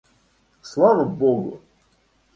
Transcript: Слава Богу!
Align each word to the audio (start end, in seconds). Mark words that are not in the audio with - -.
Слава 0.63 1.05
Богу! 1.05 1.61